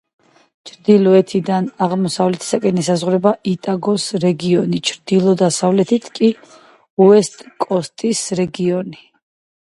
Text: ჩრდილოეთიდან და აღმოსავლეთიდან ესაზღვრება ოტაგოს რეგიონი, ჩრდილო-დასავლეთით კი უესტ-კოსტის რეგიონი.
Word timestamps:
ჩრდილოეთიდან 0.67 1.67
და 1.71 1.85
აღმოსავლეთიდან 1.87 2.79
ესაზღვრება 2.83 3.33
ოტაგოს 3.51 4.07
რეგიონი, 4.25 4.81
ჩრდილო-დასავლეთით 4.91 6.11
კი 6.17 6.33
უესტ-კოსტის 7.07 8.25
რეგიონი. 8.43 9.01